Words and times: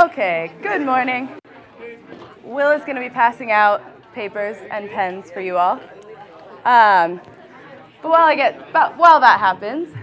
Okay, 0.00 0.50
good 0.62 0.80
morning. 0.80 1.28
Will 2.42 2.70
is 2.70 2.80
going 2.84 2.94
to 2.94 3.02
be 3.02 3.10
passing 3.10 3.50
out 3.50 3.82
papers 4.14 4.56
and 4.70 4.88
pens 4.88 5.30
for 5.30 5.42
you 5.42 5.58
all. 5.58 5.78
Um, 6.64 7.20
but 8.00 8.08
while 8.08 8.24
I 8.24 8.34
get, 8.34 8.72
but 8.72 8.96
while 8.96 9.20
that 9.20 9.38
happens, 9.38 9.94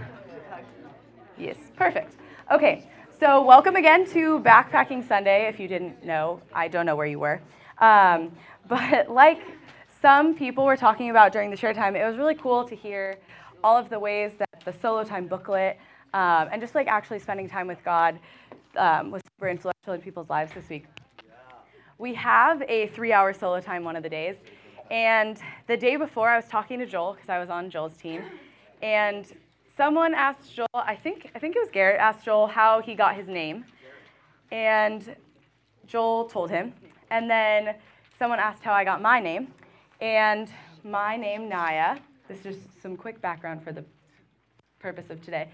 yes, 1.36 1.56
perfect. 1.74 2.14
Okay, 2.48 2.88
so 3.18 3.42
welcome 3.42 3.74
again 3.74 4.08
to 4.10 4.38
Backpacking 4.38 5.08
Sunday. 5.08 5.48
If 5.48 5.58
you 5.58 5.66
didn't 5.66 6.04
know, 6.04 6.42
I 6.54 6.68
don't 6.68 6.86
know 6.86 6.94
where 6.94 7.08
you 7.08 7.18
were. 7.18 7.40
Um, 7.78 8.30
but 8.68 9.10
like 9.10 9.40
some 10.00 10.36
people 10.36 10.64
were 10.64 10.76
talking 10.76 11.10
about 11.10 11.32
during 11.32 11.50
the 11.50 11.56
share 11.56 11.74
time, 11.74 11.96
it 11.96 12.06
was 12.06 12.16
really 12.16 12.36
cool 12.36 12.62
to 12.68 12.76
hear 12.76 13.18
all 13.64 13.76
of 13.76 13.90
the 13.90 13.98
ways 13.98 14.30
that 14.38 14.62
the 14.64 14.72
solo 14.80 15.02
time 15.02 15.26
booklet 15.26 15.76
um, 16.14 16.48
and 16.52 16.60
just 16.60 16.76
like 16.76 16.86
actually 16.86 17.18
spending 17.18 17.48
time 17.48 17.66
with 17.66 17.82
God 17.84 18.20
um, 18.76 19.10
was 19.10 19.22
super 19.34 19.48
influential 19.48 19.92
in 19.92 20.00
people's 20.00 20.30
lives 20.30 20.52
this 20.54 20.68
week. 20.68 20.86
We 21.98 22.14
have 22.14 22.62
a 22.68 22.88
three 22.88 23.12
hour 23.12 23.32
solo 23.32 23.60
time 23.60 23.84
one 23.84 23.96
of 23.96 24.02
the 24.02 24.08
days. 24.08 24.36
And 24.90 25.38
the 25.66 25.76
day 25.76 25.96
before, 25.96 26.28
I 26.28 26.36
was 26.36 26.46
talking 26.46 26.78
to 26.78 26.86
Joel 26.86 27.14
because 27.14 27.28
I 27.28 27.38
was 27.38 27.50
on 27.50 27.70
Joel's 27.70 27.96
team. 27.96 28.22
And 28.80 29.26
someone 29.76 30.14
asked 30.14 30.54
Joel, 30.54 30.68
I 30.74 30.94
think, 30.94 31.30
I 31.34 31.38
think 31.38 31.56
it 31.56 31.60
was 31.60 31.70
Garrett, 31.70 32.00
asked 32.00 32.24
Joel 32.24 32.46
how 32.46 32.80
he 32.80 32.94
got 32.94 33.14
his 33.14 33.28
name. 33.28 33.64
And 34.50 35.14
Joel 35.86 36.26
told 36.26 36.50
him. 36.50 36.72
And 37.10 37.28
then 37.28 37.74
someone 38.18 38.38
asked 38.38 38.62
how 38.62 38.72
I 38.72 38.84
got 38.84 39.02
my 39.02 39.20
name. 39.20 39.48
And 40.00 40.48
my 40.84 41.16
name, 41.16 41.50
Niya, 41.50 41.98
this 42.28 42.38
is 42.38 42.56
just 42.56 42.82
some 42.82 42.96
quick 42.96 43.20
background 43.20 43.62
for 43.62 43.72
the 43.72 43.84
purpose 44.78 45.10
of 45.10 45.22
today. 45.22 45.48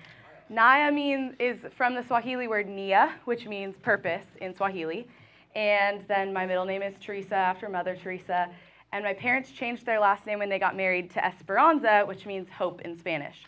Niya 0.50 0.92
means 0.92 1.34
is 1.38 1.58
from 1.74 1.94
the 1.94 2.02
Swahili 2.02 2.48
word 2.48 2.68
nia, 2.68 3.14
which 3.24 3.46
means 3.46 3.76
purpose 3.78 4.26
in 4.42 4.54
Swahili. 4.54 5.08
And 5.56 6.02
then 6.02 6.32
my 6.32 6.44
middle 6.44 6.66
name 6.66 6.82
is 6.82 6.94
Teresa 7.00 7.34
after 7.34 7.68
Mother 7.68 7.96
Teresa. 7.96 8.50
And 8.92 9.04
my 9.04 9.14
parents 9.14 9.50
changed 9.50 9.86
their 9.86 9.98
last 9.98 10.26
name 10.26 10.38
when 10.40 10.50
they 10.50 10.58
got 10.58 10.76
married 10.76 11.10
to 11.12 11.24
Esperanza, 11.24 12.04
which 12.06 12.26
means 12.26 12.48
hope 12.50 12.82
in 12.82 12.96
Spanish. 12.96 13.44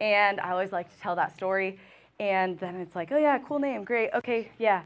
And 0.00 0.40
I 0.40 0.50
always 0.50 0.72
like 0.72 0.92
to 0.92 1.00
tell 1.00 1.14
that 1.16 1.32
story. 1.32 1.78
And 2.18 2.58
then 2.58 2.76
it's 2.76 2.96
like, 2.96 3.12
oh 3.12 3.18
yeah, 3.18 3.38
cool 3.38 3.58
name, 3.58 3.84
great, 3.84 4.10
okay, 4.12 4.50
yeah. 4.58 4.82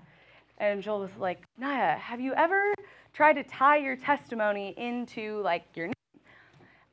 And 0.58 0.82
Joel 0.82 1.00
was 1.00 1.10
like, 1.18 1.42
Niya, 1.60 1.98
have 1.98 2.20
you 2.20 2.34
ever 2.34 2.74
tried 3.14 3.34
to 3.34 3.44
tie 3.44 3.78
your 3.78 3.96
testimony 3.96 4.74
into 4.76 5.40
like 5.42 5.64
your 5.74 5.86
name? 5.86 5.92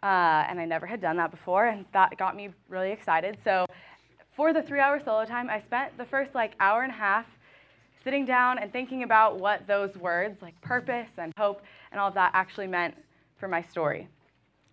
Uh, 0.02 0.46
and 0.50 0.60
I 0.60 0.66
never 0.66 0.86
had 0.86 1.00
done 1.00 1.16
that 1.18 1.32
before, 1.32 1.68
and 1.68 1.86
that 1.94 2.18
got 2.18 2.36
me 2.36 2.50
really 2.68 2.92
excited. 2.92 3.38
So 3.44 3.66
for 4.36 4.54
the 4.54 4.62
three 4.62 4.80
hour 4.80 5.00
solo 5.04 5.26
time, 5.26 5.50
I 5.50 5.60
spent 5.60 5.98
the 5.98 6.06
first 6.06 6.34
like 6.34 6.54
hour 6.60 6.84
and 6.84 6.92
a 6.92 6.96
half 6.96 7.26
sitting 8.04 8.26
down 8.26 8.58
and 8.58 8.72
thinking 8.72 9.04
about 9.04 9.40
what 9.40 9.66
those 9.68 9.96
words, 9.96 10.42
like 10.42 10.60
purpose 10.62 11.10
and 11.18 11.32
hope 11.38 11.62
and 11.92 12.00
all 12.00 12.08
of 12.08 12.14
that, 12.16 12.32
actually 12.34 12.68
meant 12.68 12.96
for 13.38 13.48
my 13.48 13.62
story. 13.62 14.08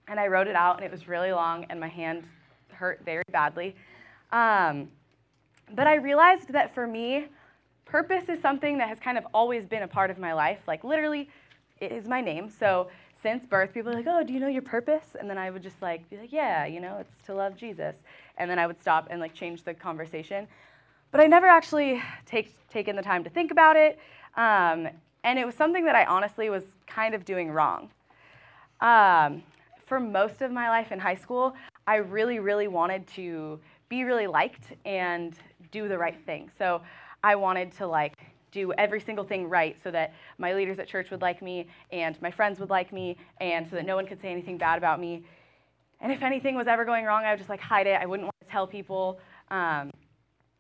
And 0.08 0.18
I 0.18 0.26
wrote 0.26 0.48
it 0.48 0.56
out, 0.56 0.76
and 0.76 0.84
it 0.84 0.90
was 0.90 1.06
really 1.06 1.30
long, 1.30 1.66
and 1.70 1.78
my 1.78 1.88
hand 1.88 2.24
hurt 2.72 3.00
very 3.04 3.22
badly. 3.30 3.76
Um, 4.32 4.88
but 5.74 5.86
I 5.86 5.96
realized 5.96 6.52
that 6.52 6.74
for 6.74 6.86
me, 6.86 7.26
purpose 7.84 8.28
is 8.28 8.40
something 8.40 8.78
that 8.78 8.88
has 8.88 8.98
kind 8.98 9.18
of 9.18 9.24
always 9.32 9.66
been 9.66 9.82
a 9.82 9.88
part 9.88 10.10
of 10.10 10.18
my 10.18 10.32
life. 10.32 10.58
Like, 10.66 10.82
literally, 10.82 11.28
it 11.80 11.92
is 11.92 12.08
my 12.08 12.20
name. 12.20 12.50
So, 12.50 12.88
since 13.22 13.44
birth, 13.44 13.72
people 13.74 13.92
are 13.92 13.94
like, 13.94 14.06
oh, 14.08 14.24
do 14.24 14.32
you 14.32 14.40
know 14.40 14.48
your 14.48 14.62
purpose? 14.62 15.14
And 15.18 15.28
then 15.28 15.36
I 15.36 15.50
would 15.50 15.62
just 15.62 15.82
like 15.82 16.08
be 16.08 16.16
like, 16.16 16.32
yeah, 16.32 16.64
you 16.64 16.80
know, 16.80 16.96
it's 16.98 17.14
to 17.26 17.34
love 17.34 17.54
Jesus. 17.56 17.96
And 18.40 18.50
then 18.50 18.58
I 18.58 18.66
would 18.66 18.80
stop 18.80 19.08
and 19.10 19.20
like 19.20 19.34
change 19.34 19.62
the 19.62 19.74
conversation. 19.74 20.48
But 21.12 21.20
I 21.20 21.26
never 21.26 21.46
actually 21.46 22.02
take, 22.24 22.54
taken 22.68 22.96
the 22.96 23.02
time 23.02 23.22
to 23.24 23.30
think 23.30 23.50
about 23.50 23.76
it. 23.76 23.98
Um, 24.36 24.88
and 25.24 25.38
it 25.38 25.44
was 25.44 25.54
something 25.54 25.84
that 25.84 25.94
I 25.94 26.04
honestly 26.06 26.48
was 26.48 26.64
kind 26.86 27.14
of 27.14 27.24
doing 27.24 27.50
wrong. 27.50 27.90
Um, 28.80 29.42
for 29.84 30.00
most 30.00 30.40
of 30.40 30.50
my 30.50 30.70
life 30.70 30.90
in 30.90 30.98
high 30.98 31.16
school, 31.16 31.54
I 31.86 31.96
really, 31.96 32.38
really 32.38 32.68
wanted 32.68 33.06
to 33.08 33.60
be 33.90 34.04
really 34.04 34.26
liked 34.26 34.72
and 34.86 35.34
do 35.70 35.88
the 35.88 35.98
right 35.98 36.18
thing. 36.24 36.50
So 36.56 36.80
I 37.22 37.34
wanted 37.34 37.72
to 37.72 37.86
like 37.86 38.14
do 38.52 38.72
every 38.74 39.00
single 39.00 39.24
thing 39.24 39.48
right 39.48 39.76
so 39.82 39.90
that 39.90 40.14
my 40.38 40.54
leaders 40.54 40.78
at 40.78 40.88
church 40.88 41.10
would 41.10 41.20
like 41.20 41.42
me 41.42 41.66
and 41.92 42.20
my 42.22 42.30
friends 42.30 42.58
would 42.58 42.70
like 42.70 42.92
me 42.92 43.16
and 43.40 43.68
so 43.68 43.76
that 43.76 43.84
no 43.84 43.96
one 43.96 44.06
could 44.06 44.20
say 44.20 44.30
anything 44.30 44.56
bad 44.56 44.78
about 44.78 45.00
me. 45.00 45.24
And 46.00 46.12
if 46.12 46.22
anything 46.22 46.54
was 46.54 46.66
ever 46.66 46.84
going 46.84 47.04
wrong, 47.04 47.24
I 47.24 47.30
would 47.30 47.38
just 47.38 47.50
like 47.50 47.60
hide 47.60 47.86
it. 47.86 48.00
I 48.00 48.06
wouldn't 48.06 48.26
want 48.26 48.36
to 48.40 48.46
tell 48.46 48.66
people. 48.66 49.20
Um, 49.50 49.90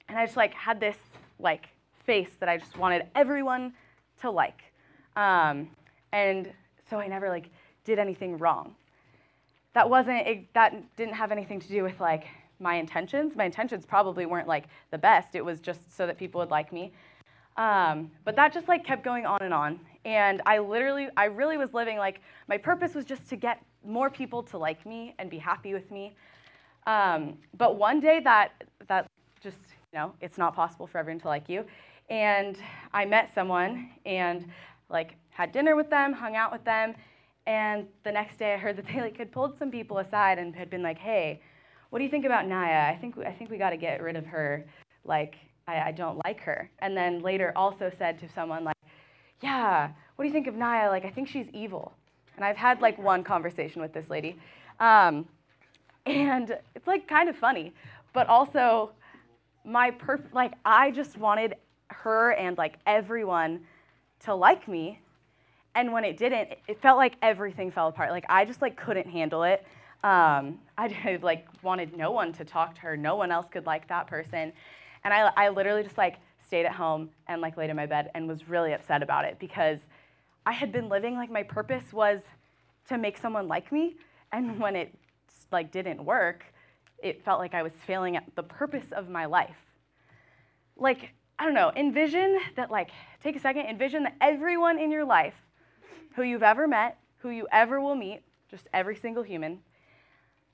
and 0.08 0.18
I 0.18 0.26
just 0.26 0.36
like 0.36 0.52
had 0.54 0.80
this 0.80 0.96
like 1.38 1.68
face 2.04 2.30
that 2.40 2.48
I 2.48 2.58
just 2.58 2.76
wanted 2.76 3.06
everyone 3.14 3.72
to 4.20 4.30
like. 4.30 4.62
Um, 5.16 5.68
and 6.12 6.52
so 6.88 6.98
I 6.98 7.06
never 7.06 7.28
like 7.28 7.48
did 7.84 7.98
anything 7.98 8.38
wrong. 8.38 8.74
That 9.72 9.88
wasn't 9.88 10.26
it, 10.26 10.52
that 10.54 10.96
didn't 10.96 11.14
have 11.14 11.32
anything 11.32 11.60
to 11.60 11.68
do 11.68 11.82
with 11.82 12.00
like 12.00 12.24
my 12.58 12.74
intentions. 12.74 13.34
My 13.36 13.44
intentions 13.44 13.86
probably 13.86 14.26
weren't 14.26 14.48
like 14.48 14.66
the 14.90 14.98
best. 14.98 15.34
It 15.34 15.44
was 15.44 15.60
just 15.60 15.96
so 15.96 16.06
that 16.06 16.18
people 16.18 16.40
would 16.40 16.50
like 16.50 16.72
me. 16.72 16.92
Um, 17.56 18.10
but 18.24 18.36
that 18.36 18.52
just 18.52 18.68
like 18.68 18.84
kept 18.84 19.04
going 19.04 19.26
on 19.26 19.38
and 19.42 19.54
on. 19.54 19.80
And 20.04 20.42
I 20.46 20.58
literally, 20.58 21.08
I 21.16 21.26
really 21.26 21.56
was 21.56 21.72
living 21.72 21.98
like 21.98 22.20
my 22.48 22.58
purpose 22.58 22.94
was 22.94 23.04
just 23.04 23.28
to 23.30 23.36
get 23.36 23.62
more 23.84 24.10
people 24.10 24.42
to 24.44 24.58
like 24.58 24.84
me 24.86 25.14
and 25.18 25.30
be 25.30 25.38
happy 25.38 25.74
with 25.74 25.90
me. 25.90 26.14
Um, 26.86 27.38
but 27.56 27.76
one 27.76 28.00
day 28.00 28.20
that 28.20 28.64
that 28.88 29.06
just 29.42 29.56
you 29.92 29.98
know 29.98 30.12
it's 30.20 30.38
not 30.38 30.54
possible 30.54 30.86
for 30.86 30.98
everyone 30.98 31.20
to 31.20 31.28
like 31.28 31.48
you. 31.48 31.64
And 32.08 32.58
I 32.92 33.04
met 33.04 33.32
someone 33.34 33.90
and 34.04 34.46
like 34.88 35.14
had 35.30 35.52
dinner 35.52 35.76
with 35.76 35.90
them, 35.90 36.12
hung 36.12 36.36
out 36.36 36.50
with 36.50 36.64
them, 36.64 36.94
and 37.46 37.86
the 38.04 38.12
next 38.12 38.38
day 38.38 38.54
I 38.54 38.56
heard 38.56 38.76
that 38.76 38.86
they 38.86 39.00
like 39.00 39.16
had 39.16 39.32
pulled 39.32 39.58
some 39.58 39.70
people 39.70 39.98
aside 39.98 40.38
and 40.38 40.54
had 40.54 40.70
been 40.70 40.82
like, 40.82 40.98
hey, 40.98 41.40
what 41.90 41.98
do 41.98 42.04
you 42.04 42.10
think 42.10 42.24
about 42.24 42.46
Niya? 42.46 42.90
I 42.90 42.96
think 43.00 43.18
I 43.18 43.32
think 43.32 43.50
we 43.50 43.58
got 43.58 43.70
to 43.70 43.76
get 43.76 44.02
rid 44.02 44.16
of 44.16 44.26
her. 44.26 44.64
Like 45.04 45.36
I, 45.66 45.88
I 45.88 45.92
don't 45.92 46.20
like 46.24 46.40
her. 46.40 46.70
And 46.80 46.96
then 46.96 47.22
later 47.22 47.52
also 47.56 47.90
said 47.98 48.18
to 48.20 48.28
someone 48.28 48.64
like, 48.64 48.76
yeah, 49.42 49.90
what 50.16 50.24
do 50.24 50.28
you 50.28 50.32
think 50.32 50.46
of 50.46 50.54
Niya? 50.54 50.88
Like, 50.88 51.04
I 51.04 51.10
think 51.10 51.28
she's 51.28 51.48
evil. 51.52 51.94
And 52.36 52.44
I've 52.44 52.56
had 52.56 52.80
like 52.80 52.98
one 52.98 53.22
conversation 53.22 53.82
with 53.82 53.92
this 53.92 54.08
lady. 54.10 54.38
Um, 54.78 55.26
and 56.06 56.56
it's 56.74 56.86
like 56.86 57.06
kind 57.06 57.28
of 57.28 57.36
funny, 57.36 57.72
but 58.12 58.26
also 58.28 58.92
my 59.64 59.90
perf- 59.90 60.32
like 60.32 60.52
I 60.64 60.90
just 60.90 61.18
wanted 61.18 61.56
her 61.88 62.32
and 62.32 62.56
like 62.56 62.78
everyone 62.86 63.60
to 64.20 64.34
like 64.34 64.66
me. 64.68 65.00
And 65.74 65.92
when 65.92 66.04
it 66.04 66.16
didn't, 66.16 66.50
it 66.66 66.80
felt 66.80 66.96
like 66.96 67.14
everything 67.22 67.70
fell 67.70 67.88
apart. 67.88 68.10
Like 68.10 68.24
I 68.28 68.44
just 68.44 68.62
like 68.62 68.76
couldn't 68.76 69.08
handle 69.08 69.44
it. 69.44 69.64
Um, 70.02 70.58
I 70.78 71.18
like 71.22 71.46
wanted 71.62 71.96
no 71.96 72.10
one 72.10 72.32
to 72.34 72.44
talk 72.44 72.74
to 72.76 72.80
her. 72.82 72.96
No 72.96 73.16
one 73.16 73.30
else 73.30 73.46
could 73.50 73.66
like 73.66 73.86
that 73.88 74.06
person. 74.06 74.52
And 75.04 75.14
I, 75.14 75.30
I 75.36 75.48
literally 75.50 75.82
just 75.82 75.98
like 75.98 76.16
stayed 76.44 76.66
at 76.66 76.72
home 76.72 77.10
and 77.28 77.40
like 77.40 77.56
laid 77.56 77.70
in 77.70 77.76
my 77.76 77.86
bed 77.86 78.10
and 78.14 78.26
was 78.26 78.48
really 78.48 78.72
upset 78.72 79.02
about 79.02 79.24
it 79.24 79.38
because 79.38 79.78
I 80.46 80.52
had 80.52 80.72
been 80.72 80.88
living 80.88 81.16
like 81.16 81.30
my 81.30 81.42
purpose 81.42 81.92
was 81.92 82.20
to 82.88 82.98
make 82.98 83.18
someone 83.18 83.48
like 83.48 83.70
me. 83.72 83.96
And 84.32 84.58
when 84.58 84.76
it 84.76 84.94
like 85.52 85.72
didn't 85.72 86.04
work, 86.04 86.44
it 87.02 87.24
felt 87.24 87.38
like 87.38 87.54
I 87.54 87.62
was 87.62 87.72
failing 87.86 88.16
at 88.16 88.24
the 88.36 88.42
purpose 88.42 88.92
of 88.92 89.08
my 89.08 89.26
life. 89.26 89.56
Like, 90.76 91.12
I 91.38 91.44
don't 91.44 91.54
know, 91.54 91.72
envision 91.76 92.38
that 92.56 92.70
like, 92.70 92.90
take 93.22 93.36
a 93.36 93.40
second, 93.40 93.66
envision 93.66 94.02
that 94.04 94.14
everyone 94.20 94.78
in 94.78 94.90
your 94.90 95.04
life 95.04 95.34
who 96.14 96.22
you've 96.22 96.42
ever 96.42 96.66
met, 96.66 96.98
who 97.18 97.30
you 97.30 97.46
ever 97.52 97.80
will 97.80 97.94
meet, 97.94 98.20
just 98.50 98.66
every 98.72 98.96
single 98.96 99.22
human, 99.22 99.60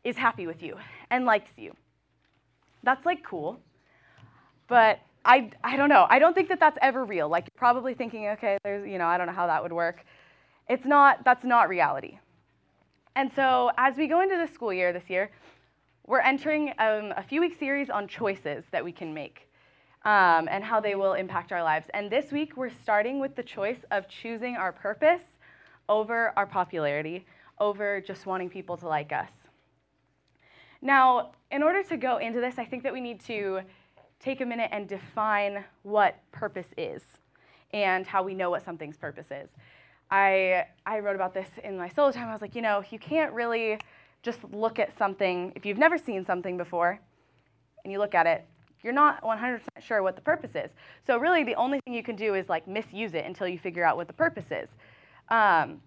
is 0.04 0.16
happy 0.16 0.46
with 0.46 0.62
you 0.62 0.76
and 1.10 1.24
likes 1.24 1.50
you. 1.56 1.74
That's 2.82 3.04
like 3.04 3.24
cool. 3.24 3.58
But 4.68 5.00
I, 5.26 5.50
I 5.64 5.76
don't 5.76 5.88
know. 5.88 6.06
I 6.08 6.20
don't 6.20 6.34
think 6.34 6.48
that 6.48 6.60
that's 6.60 6.78
ever 6.80 7.04
real. 7.04 7.28
Like 7.28 7.44
you're 7.44 7.58
probably 7.58 7.94
thinking, 7.94 8.28
okay, 8.28 8.58
there's, 8.62 8.88
you 8.88 8.96
know, 8.96 9.06
I 9.06 9.18
don't 9.18 9.26
know 9.26 9.32
how 9.32 9.48
that 9.48 9.62
would 9.62 9.72
work. 9.72 10.04
It's 10.68 10.86
not, 10.86 11.24
that's 11.24 11.44
not 11.44 11.68
reality. 11.68 12.18
And 13.16 13.30
so 13.34 13.72
as 13.76 13.96
we 13.96 14.06
go 14.06 14.20
into 14.20 14.36
the 14.36 14.46
school 14.46 14.72
year 14.72 14.92
this 14.92 15.10
year, 15.10 15.30
we're 16.06 16.20
entering 16.20 16.72
um, 16.78 17.12
a 17.16 17.22
few 17.22 17.40
week 17.40 17.58
series 17.58 17.90
on 17.90 18.06
choices 18.06 18.64
that 18.70 18.84
we 18.84 18.92
can 18.92 19.12
make 19.12 19.48
um, 20.04 20.48
and 20.48 20.62
how 20.62 20.78
they 20.78 20.94
will 20.94 21.14
impact 21.14 21.50
our 21.50 21.62
lives. 21.62 21.88
And 21.92 22.08
this 22.08 22.30
week, 22.30 22.56
we're 22.56 22.70
starting 22.70 23.18
with 23.18 23.34
the 23.34 23.42
choice 23.42 23.84
of 23.90 24.08
choosing 24.08 24.56
our 24.56 24.70
purpose 24.70 25.22
over 25.88 26.32
our 26.36 26.46
popularity, 26.46 27.26
over 27.58 28.00
just 28.00 28.26
wanting 28.26 28.48
people 28.48 28.76
to 28.76 28.86
like 28.86 29.12
us. 29.12 29.30
Now, 30.80 31.32
in 31.50 31.64
order 31.64 31.82
to 31.82 31.96
go 31.96 32.18
into 32.18 32.40
this, 32.40 32.56
I 32.58 32.64
think 32.64 32.84
that 32.84 32.92
we 32.92 33.00
need 33.00 33.20
to 33.24 33.62
take 34.20 34.40
a 34.40 34.46
minute 34.46 34.70
and 34.72 34.88
define 34.88 35.64
what 35.82 36.18
purpose 36.32 36.68
is 36.76 37.02
and 37.72 38.06
how 38.06 38.22
we 38.22 38.34
know 38.34 38.50
what 38.50 38.64
something's 38.64 38.96
purpose 38.96 39.26
is. 39.30 39.48
I, 40.10 40.66
I 40.84 41.00
wrote 41.00 41.16
about 41.16 41.34
this 41.34 41.48
in 41.64 41.76
my 41.76 41.88
solo 41.88 42.12
time. 42.12 42.28
I 42.28 42.32
was 42.32 42.40
like, 42.40 42.54
you 42.54 42.62
know, 42.62 42.82
you 42.90 42.98
can't 42.98 43.32
really 43.32 43.78
just 44.22 44.42
look 44.52 44.78
at 44.78 44.96
something, 44.96 45.52
if 45.54 45.66
you've 45.66 45.78
never 45.78 45.98
seen 45.98 46.24
something 46.24 46.56
before 46.56 47.00
and 47.84 47.92
you 47.92 47.98
look 47.98 48.14
at 48.14 48.26
it, 48.26 48.46
you're 48.82 48.92
not 48.92 49.22
100% 49.22 49.60
sure 49.80 50.02
what 50.02 50.16
the 50.16 50.22
purpose 50.22 50.52
is. 50.54 50.70
So 51.06 51.18
really, 51.18 51.42
the 51.42 51.54
only 51.54 51.80
thing 51.84 51.94
you 51.94 52.02
can 52.02 52.16
do 52.16 52.34
is 52.34 52.48
like 52.48 52.68
misuse 52.68 53.14
it 53.14 53.24
until 53.24 53.48
you 53.48 53.58
figure 53.58 53.84
out 53.84 53.96
what 53.96 54.06
the 54.06 54.12
purpose 54.12 54.46
is. 54.50 54.68
Um, 55.28 55.80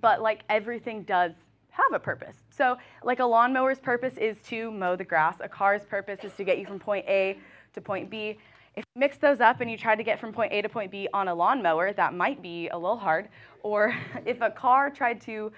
but 0.00 0.20
like 0.20 0.42
everything 0.48 1.02
does 1.02 1.32
have 1.70 1.92
a 1.92 1.98
purpose. 1.98 2.36
So 2.56 2.78
like 3.04 3.20
a 3.20 3.24
lawnmower's 3.24 3.78
purpose 3.78 4.16
is 4.16 4.38
to 4.48 4.70
mow 4.70 4.96
the 4.96 5.04
grass. 5.04 5.36
A 5.40 5.48
car's 5.48 5.84
purpose 5.84 6.20
is 6.24 6.32
to 6.34 6.44
get 6.44 6.58
you 6.58 6.66
from 6.66 6.78
point 6.78 7.06
A 7.06 7.38
to 7.74 7.80
point 7.80 8.08
B. 8.08 8.38
If 8.74 8.84
you 8.94 9.00
mix 9.00 9.18
those 9.18 9.40
up 9.40 9.60
and 9.60 9.70
you 9.70 9.76
try 9.76 9.94
to 9.94 10.02
get 10.02 10.18
from 10.18 10.32
point 10.32 10.52
A 10.52 10.62
to 10.62 10.68
point 10.68 10.90
B 10.90 11.08
on 11.12 11.28
a 11.28 11.34
lawnmower, 11.34 11.92
that 11.92 12.14
might 12.14 12.42
be 12.42 12.68
a 12.68 12.76
little 12.76 12.96
hard. 12.96 13.28
Or 13.62 13.94
if 14.26 14.40
a 14.40 14.50
car 14.50 14.90
tried 14.90 15.20
to 15.22 15.52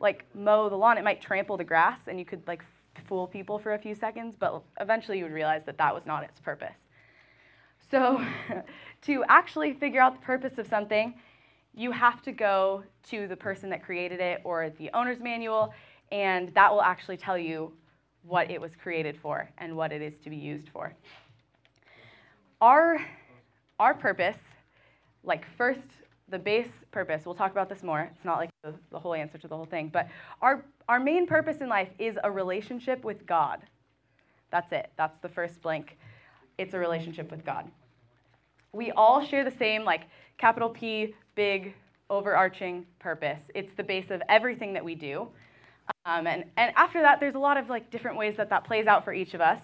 like 0.00 0.24
mow 0.34 0.68
the 0.68 0.76
lawn, 0.76 0.98
it 0.98 1.04
might 1.04 1.20
trample 1.20 1.56
the 1.56 1.64
grass 1.64 2.00
and 2.06 2.18
you 2.18 2.24
could 2.24 2.42
like 2.46 2.64
fool 3.06 3.26
people 3.26 3.58
for 3.58 3.74
a 3.74 3.78
few 3.78 3.94
seconds, 3.94 4.34
but 4.38 4.62
eventually 4.80 5.18
you 5.18 5.24
would 5.24 5.32
realize 5.32 5.64
that 5.64 5.78
that 5.78 5.94
was 5.94 6.06
not 6.06 6.22
its 6.22 6.40
purpose. 6.40 6.76
So 7.90 8.24
to 9.02 9.24
actually 9.28 9.72
figure 9.74 10.00
out 10.00 10.14
the 10.14 10.24
purpose 10.24 10.58
of 10.58 10.66
something, 10.66 11.14
you 11.76 11.90
have 11.90 12.22
to 12.22 12.32
go 12.32 12.84
to 13.10 13.26
the 13.26 13.36
person 13.36 13.68
that 13.70 13.82
created 13.82 14.20
it 14.20 14.40
or 14.44 14.70
the 14.78 14.90
owner's 14.94 15.20
manual, 15.20 15.74
and 16.12 16.52
that 16.54 16.72
will 16.72 16.82
actually 16.82 17.16
tell 17.16 17.38
you 17.38 17.72
what 18.22 18.50
it 18.50 18.60
was 18.60 18.72
created 18.76 19.18
for 19.20 19.48
and 19.58 19.76
what 19.76 19.92
it 19.92 20.00
is 20.00 20.18
to 20.20 20.30
be 20.30 20.36
used 20.36 20.68
for. 20.70 20.94
Our, 22.60 22.98
our 23.78 23.94
purpose, 23.94 24.38
like 25.22 25.44
first, 25.56 25.80
the 26.30 26.38
base 26.38 26.70
purpose, 26.90 27.26
we'll 27.26 27.34
talk 27.34 27.52
about 27.52 27.68
this 27.68 27.82
more. 27.82 28.10
It's 28.14 28.24
not 28.24 28.38
like 28.38 28.50
the, 28.62 28.74
the 28.90 28.98
whole 28.98 29.14
answer 29.14 29.36
to 29.38 29.48
the 29.48 29.56
whole 29.56 29.66
thing, 29.66 29.90
but 29.92 30.08
our, 30.40 30.64
our 30.88 30.98
main 30.98 31.26
purpose 31.26 31.60
in 31.60 31.68
life 31.68 31.90
is 31.98 32.18
a 32.24 32.30
relationship 32.30 33.04
with 33.04 33.26
God. 33.26 33.60
That's 34.50 34.72
it. 34.72 34.90
That's 34.96 35.18
the 35.18 35.28
first 35.28 35.60
blank. 35.60 35.98
It's 36.56 36.72
a 36.72 36.78
relationship 36.78 37.30
with 37.30 37.44
God. 37.44 37.70
We 38.72 38.90
all 38.92 39.24
share 39.24 39.44
the 39.44 39.56
same, 39.56 39.84
like, 39.84 40.02
capital 40.38 40.70
P, 40.70 41.14
big, 41.34 41.74
overarching 42.08 42.86
purpose. 42.98 43.40
It's 43.54 43.72
the 43.74 43.82
base 43.82 44.10
of 44.10 44.22
everything 44.28 44.72
that 44.72 44.84
we 44.84 44.94
do. 44.94 45.28
Um, 46.04 46.26
and, 46.26 46.44
and 46.56 46.72
after 46.76 47.00
that, 47.02 47.20
there's 47.20 47.34
a 47.34 47.38
lot 47.38 47.56
of 47.56 47.68
like 47.68 47.90
different 47.90 48.16
ways 48.16 48.36
that 48.36 48.50
that 48.50 48.64
plays 48.64 48.86
out 48.86 49.04
for 49.04 49.12
each 49.12 49.34
of 49.34 49.40
us. 49.40 49.60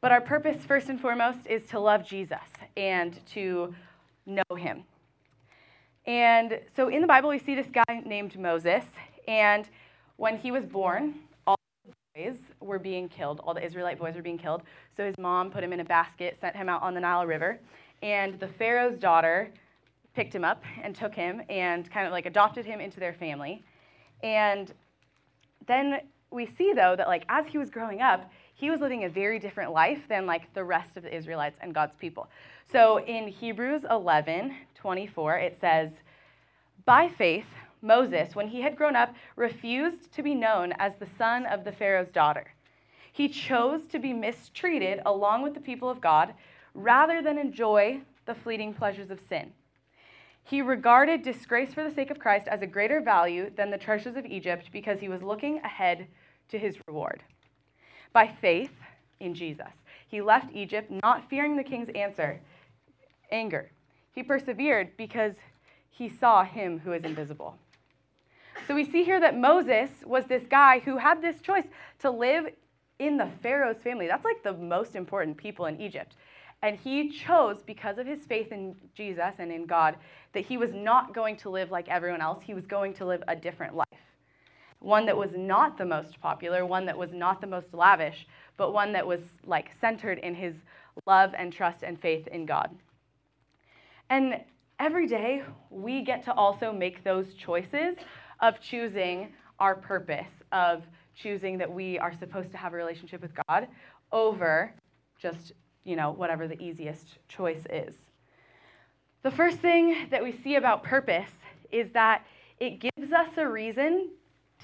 But 0.00 0.12
our 0.12 0.20
purpose, 0.20 0.64
first 0.64 0.88
and 0.88 1.00
foremost, 1.00 1.46
is 1.46 1.66
to 1.66 1.80
love 1.80 2.06
Jesus 2.06 2.38
and 2.76 3.18
to 3.32 3.74
know 4.26 4.56
him. 4.56 4.84
And 6.06 6.60
so 6.74 6.88
in 6.88 7.00
the 7.00 7.06
Bible, 7.06 7.28
we 7.28 7.38
see 7.38 7.54
this 7.54 7.66
guy 7.72 8.02
named 8.04 8.38
Moses. 8.38 8.84
And 9.26 9.68
when 10.16 10.38
he 10.38 10.52
was 10.52 10.64
born, 10.64 11.14
all 11.46 11.56
the 11.84 11.92
boys 12.14 12.36
were 12.60 12.78
being 12.78 13.08
killed. 13.08 13.40
All 13.42 13.54
the 13.54 13.64
Israelite 13.64 13.98
boys 13.98 14.14
were 14.14 14.22
being 14.22 14.38
killed. 14.38 14.62
So 14.96 15.04
his 15.04 15.18
mom 15.18 15.50
put 15.50 15.64
him 15.64 15.72
in 15.72 15.80
a 15.80 15.84
basket, 15.84 16.38
sent 16.40 16.54
him 16.54 16.68
out 16.68 16.82
on 16.82 16.94
the 16.94 17.00
Nile 17.00 17.26
River. 17.26 17.58
And 18.02 18.38
the 18.38 18.48
Pharaoh's 18.48 18.98
daughter 18.98 19.50
picked 20.14 20.34
him 20.34 20.44
up 20.44 20.62
and 20.82 20.94
took 20.94 21.14
him 21.14 21.42
and 21.48 21.90
kind 21.90 22.06
of 22.06 22.12
like 22.12 22.26
adopted 22.26 22.64
him 22.64 22.80
into 22.80 23.00
their 23.00 23.12
family. 23.12 23.64
And 24.22 24.72
then 25.66 26.00
we 26.30 26.46
see 26.46 26.72
though 26.72 26.96
that 26.96 27.08
like 27.08 27.24
as 27.28 27.46
he 27.46 27.58
was 27.58 27.70
growing 27.70 28.00
up, 28.00 28.30
he 28.54 28.70
was 28.70 28.80
living 28.80 29.04
a 29.04 29.08
very 29.08 29.38
different 29.38 29.72
life 29.72 30.00
than 30.08 30.26
like 30.26 30.52
the 30.54 30.64
rest 30.64 30.96
of 30.96 31.02
the 31.02 31.14
Israelites 31.14 31.58
and 31.60 31.74
God's 31.74 31.94
people. 31.96 32.28
So 32.70 33.00
in 33.00 33.28
Hebrews 33.28 33.84
11, 33.90 34.54
24, 34.74 35.38
it 35.38 35.60
says, 35.60 35.92
By 36.84 37.08
faith, 37.08 37.46
Moses, 37.82 38.34
when 38.34 38.48
he 38.48 38.62
had 38.62 38.76
grown 38.76 38.96
up, 38.96 39.14
refused 39.36 40.12
to 40.14 40.22
be 40.22 40.34
known 40.34 40.72
as 40.78 40.96
the 40.96 41.06
son 41.18 41.44
of 41.46 41.64
the 41.64 41.72
Pharaoh's 41.72 42.10
daughter. 42.10 42.54
He 43.12 43.28
chose 43.28 43.86
to 43.88 43.98
be 43.98 44.12
mistreated 44.12 45.00
along 45.06 45.42
with 45.42 45.54
the 45.54 45.60
people 45.60 45.88
of 45.88 46.00
God 46.00 46.34
rather 46.74 47.22
than 47.22 47.38
enjoy 47.38 48.00
the 48.24 48.34
fleeting 48.34 48.74
pleasures 48.74 49.10
of 49.10 49.20
sin. 49.20 49.52
He 50.48 50.62
regarded 50.62 51.22
disgrace 51.22 51.74
for 51.74 51.82
the 51.82 51.90
sake 51.90 52.12
of 52.12 52.20
Christ 52.20 52.46
as 52.46 52.62
a 52.62 52.68
greater 52.68 53.00
value 53.00 53.50
than 53.56 53.68
the 53.68 53.78
treasures 53.78 54.14
of 54.14 54.24
Egypt 54.24 54.68
because 54.72 55.00
he 55.00 55.08
was 55.08 55.20
looking 55.20 55.58
ahead 55.58 56.06
to 56.50 56.58
his 56.58 56.78
reward. 56.86 57.24
By 58.12 58.28
faith 58.28 58.70
in 59.18 59.34
Jesus, 59.34 59.72
he 60.06 60.22
left 60.22 60.54
Egypt 60.54 60.88
not 61.02 61.28
fearing 61.28 61.56
the 61.56 61.64
king's 61.64 61.88
answer, 61.96 62.40
anger. 63.32 63.72
He 64.12 64.22
persevered 64.22 64.96
because 64.96 65.34
he 65.90 66.08
saw 66.08 66.44
him 66.44 66.78
who 66.78 66.92
is 66.92 67.02
invisible. 67.02 67.56
So 68.68 68.74
we 68.76 68.84
see 68.84 69.02
here 69.02 69.18
that 69.18 69.36
Moses 69.36 69.90
was 70.04 70.26
this 70.26 70.44
guy 70.48 70.78
who 70.78 70.98
had 70.98 71.20
this 71.20 71.40
choice 71.40 71.66
to 71.98 72.10
live 72.10 72.46
in 73.00 73.16
the 73.16 73.28
Pharaoh's 73.42 73.82
family. 73.82 74.06
That's 74.06 74.24
like 74.24 74.44
the 74.44 74.52
most 74.52 74.94
important 74.94 75.36
people 75.36 75.66
in 75.66 75.80
Egypt. 75.80 76.14
And 76.62 76.76
he 76.76 77.10
chose, 77.10 77.58
because 77.64 77.98
of 77.98 78.06
his 78.06 78.24
faith 78.24 78.50
in 78.50 78.74
Jesus 78.94 79.34
and 79.38 79.52
in 79.52 79.66
God, 79.66 79.96
that 80.32 80.44
he 80.44 80.56
was 80.56 80.72
not 80.72 81.14
going 81.14 81.36
to 81.38 81.50
live 81.50 81.70
like 81.70 81.88
everyone 81.88 82.20
else. 82.20 82.42
He 82.42 82.54
was 82.54 82.66
going 82.66 82.94
to 82.94 83.06
live 83.06 83.22
a 83.28 83.36
different 83.36 83.74
life. 83.74 83.86
One 84.80 85.06
that 85.06 85.16
was 85.16 85.32
not 85.36 85.78
the 85.78 85.84
most 85.84 86.20
popular, 86.20 86.66
one 86.66 86.86
that 86.86 86.96
was 86.96 87.12
not 87.12 87.40
the 87.40 87.46
most 87.46 87.72
lavish, 87.72 88.26
but 88.56 88.72
one 88.72 88.92
that 88.92 89.06
was 89.06 89.20
like 89.44 89.70
centered 89.80 90.18
in 90.18 90.34
his 90.34 90.54
love 91.06 91.34
and 91.36 91.52
trust 91.52 91.82
and 91.82 92.00
faith 92.00 92.26
in 92.28 92.46
God. 92.46 92.70
And 94.10 94.40
every 94.78 95.06
day 95.06 95.42
we 95.70 96.02
get 96.02 96.24
to 96.24 96.34
also 96.34 96.72
make 96.72 97.04
those 97.04 97.34
choices 97.34 97.96
of 98.40 98.60
choosing 98.60 99.32
our 99.58 99.74
purpose, 99.74 100.32
of 100.52 100.84
choosing 101.14 101.58
that 101.58 101.70
we 101.70 101.98
are 101.98 102.12
supposed 102.12 102.50
to 102.52 102.56
have 102.56 102.72
a 102.72 102.76
relationship 102.76 103.22
with 103.22 103.32
God 103.48 103.68
over 104.12 104.74
just 105.20 105.52
you 105.86 105.96
know, 105.96 106.10
whatever 106.10 106.48
the 106.48 106.60
easiest 106.60 107.06
choice 107.28 107.64
is. 107.70 107.94
The 109.22 109.30
first 109.30 109.58
thing 109.58 110.08
that 110.10 110.22
we 110.22 110.32
see 110.32 110.56
about 110.56 110.82
purpose 110.82 111.30
is 111.70 111.90
that 111.92 112.26
it 112.58 112.80
gives 112.80 113.12
us 113.12 113.28
a 113.36 113.48
reason 113.48 114.10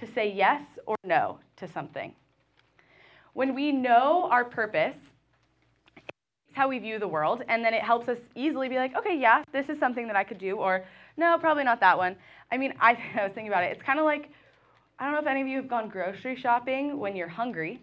to 0.01 0.07
say 0.07 0.33
yes 0.33 0.63
or 0.85 0.97
no 1.05 1.39
to 1.57 1.69
something. 1.69 2.13
When 3.35 3.55
we 3.55 3.71
know 3.71 4.29
our 4.31 4.45
purpose, 4.45 4.97
it's 5.97 6.57
how 6.57 6.69
we 6.69 6.79
view 6.81 6.99
the 6.99 7.09
world, 7.09 7.43
and 7.49 7.65
then 7.65 7.73
it 7.73 7.83
helps 7.83 8.09
us 8.09 8.19
easily 8.35 8.69
be 8.69 8.77
like, 8.77 8.97
okay, 8.97 9.17
yeah, 9.19 9.45
this 9.53 9.69
is 9.69 9.79
something 9.79 10.07
that 10.09 10.17
I 10.17 10.25
could 10.25 10.39
do, 10.39 10.57
or 10.57 10.85
no, 11.17 11.39
probably 11.39 11.65
not 11.65 11.81
that 11.81 11.97
one. 11.97 12.17
I 12.51 12.59
mean, 12.59 12.75
I, 12.81 12.99
I 13.19 13.25
was 13.25 13.33
thinking 13.33 13.49
about 13.49 13.65
it. 13.65 13.73
It's 13.73 13.83
kind 13.83 13.99
of 13.99 14.05
like, 14.05 14.31
I 14.99 15.05
don't 15.05 15.15
know 15.15 15.21
if 15.21 15.27
any 15.27 15.41
of 15.41 15.47
you 15.47 15.57
have 15.59 15.69
gone 15.69 15.89
grocery 15.89 16.37
shopping 16.37 16.99
when 16.99 17.15
you're 17.15 17.29
hungry. 17.29 17.81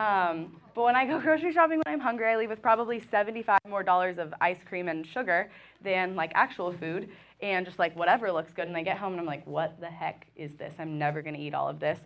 Um, 0.00 0.56
but 0.74 0.84
when 0.84 0.96
I 0.96 1.04
go 1.04 1.20
grocery 1.26 1.52
shopping 1.52 1.80
when 1.84 1.94
I'm 1.94 2.00
hungry, 2.00 2.26
I 2.26 2.36
leave 2.36 2.48
with 2.48 2.62
probably 2.62 3.00
75 3.00 3.58
more 3.68 3.82
dollars 3.82 4.18
of 4.18 4.32
ice 4.40 4.60
cream 4.66 4.88
and 4.88 5.06
sugar 5.06 5.50
than 5.82 6.16
like 6.16 6.32
actual 6.34 6.72
food 6.72 7.10
and 7.42 7.66
just 7.66 7.78
like 7.78 7.94
whatever 7.96 8.32
looks 8.32 8.52
good. 8.52 8.68
And 8.68 8.76
I 8.76 8.82
get 8.82 8.96
home 8.96 9.12
and 9.12 9.20
I'm 9.20 9.26
like, 9.26 9.46
what 9.46 9.78
the 9.80 9.86
heck 9.86 10.26
is 10.36 10.56
this? 10.56 10.74
I'm 10.78 10.98
never 10.98 11.20
gonna 11.22 11.38
eat 11.38 11.54
all 11.54 11.68
of 11.68 11.80
this. 11.80 11.98